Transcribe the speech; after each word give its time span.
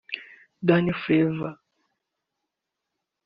Dan 0.67 0.87
flevor 1.01 1.51